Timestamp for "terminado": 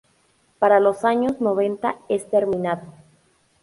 2.27-2.87